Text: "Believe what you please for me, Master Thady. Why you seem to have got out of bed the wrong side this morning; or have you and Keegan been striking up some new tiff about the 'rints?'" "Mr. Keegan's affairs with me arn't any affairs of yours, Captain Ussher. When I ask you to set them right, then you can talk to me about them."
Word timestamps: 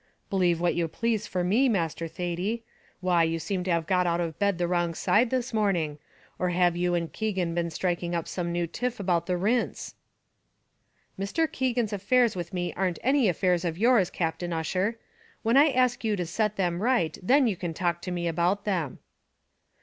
"Believe 0.31 0.59
what 0.59 0.73
you 0.73 0.87
please 0.87 1.27
for 1.27 1.43
me, 1.43 1.69
Master 1.69 2.07
Thady. 2.07 2.63
Why 3.01 3.21
you 3.21 3.37
seem 3.37 3.63
to 3.65 3.71
have 3.71 3.85
got 3.85 4.07
out 4.07 4.19
of 4.19 4.39
bed 4.39 4.57
the 4.57 4.67
wrong 4.67 4.95
side 4.95 5.29
this 5.29 5.53
morning; 5.53 5.99
or 6.39 6.49
have 6.49 6.75
you 6.75 6.95
and 6.95 7.13
Keegan 7.13 7.53
been 7.53 7.69
striking 7.69 8.15
up 8.15 8.27
some 8.27 8.51
new 8.51 8.65
tiff 8.65 8.99
about 8.99 9.27
the 9.27 9.37
'rints?'" 9.37 9.93
"Mr. 11.19 11.45
Keegan's 11.51 11.93
affairs 11.93 12.35
with 12.35 12.51
me 12.51 12.73
arn't 12.73 12.97
any 13.03 13.29
affairs 13.29 13.63
of 13.63 13.77
yours, 13.77 14.09
Captain 14.09 14.51
Ussher. 14.51 14.97
When 15.43 15.55
I 15.55 15.69
ask 15.69 16.03
you 16.03 16.15
to 16.15 16.25
set 16.25 16.55
them 16.55 16.81
right, 16.81 17.15
then 17.21 17.45
you 17.45 17.55
can 17.55 17.71
talk 17.75 18.01
to 18.01 18.09
me 18.09 18.27
about 18.27 18.65
them." 18.65 18.97